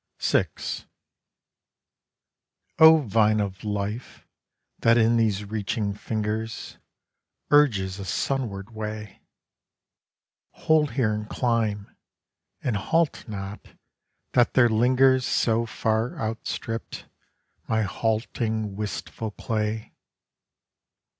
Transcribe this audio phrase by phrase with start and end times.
[0.19, 0.47] VI
[2.79, 4.25] O Vine of Life,
[4.79, 6.79] that in these reaching fingers,
[7.51, 9.21] Urges a sunward way!
[10.53, 11.95] Hold here and climb,
[12.63, 13.75] and halt not,
[14.33, 17.05] that there lingers So far outstripped,
[17.67, 19.93] my halting, wistful clay.